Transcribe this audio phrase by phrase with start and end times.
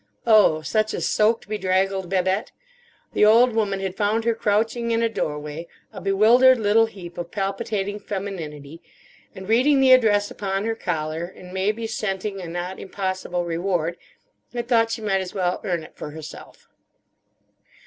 [0.25, 2.51] Oh, such a soaked, bedraggled Babette!
[3.13, 7.29] The old woman had found her crouching in a doorway, a bewildered little heap of
[7.29, 8.81] palpitating femininity;
[9.35, 13.95] and, reading the address upon her collar, and may be scenting a not impossible reward,
[14.51, 16.67] had thought she might as well earn it for herself.